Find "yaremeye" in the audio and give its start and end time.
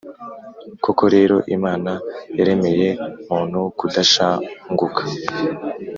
2.37-2.87